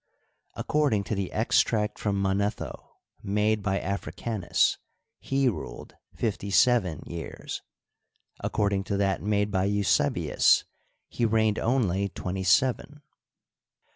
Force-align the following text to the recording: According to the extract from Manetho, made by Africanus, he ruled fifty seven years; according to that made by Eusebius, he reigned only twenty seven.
According 0.55 1.03
to 1.03 1.13
the 1.13 1.31
extract 1.31 1.99
from 1.99 2.19
Manetho, 2.19 2.95
made 3.21 3.61
by 3.61 3.79
Africanus, 3.79 4.79
he 5.19 5.47
ruled 5.47 5.93
fifty 6.15 6.49
seven 6.49 7.03
years; 7.05 7.61
according 8.39 8.83
to 8.85 8.97
that 8.97 9.21
made 9.21 9.51
by 9.51 9.65
Eusebius, 9.65 10.63
he 11.07 11.23
reigned 11.23 11.59
only 11.59 12.09
twenty 12.09 12.43
seven. 12.43 13.03